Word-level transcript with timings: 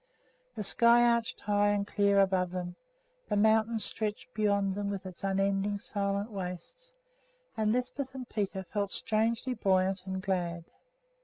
The 0.55 0.63
sky 0.63 1.03
arched 1.07 1.41
high 1.41 1.67
and 1.67 1.85
clear 1.85 2.19
above 2.21 2.49
them, 2.49 2.75
the 3.29 3.35
mountain 3.35 3.77
stretched 3.77 4.33
beyond 4.33 4.73
them 4.73 4.89
with 4.89 5.05
its 5.05 5.23
unending, 5.23 5.77
silent 5.77 6.31
wastes; 6.31 6.91
and 7.55 7.71
Lisbeth 7.71 8.15
and 8.15 8.27
Peter 8.27 8.63
felt 8.63 8.89
strangely 8.89 9.53
buoyant 9.53 10.07
and 10.07 10.19
glad. 10.19 10.63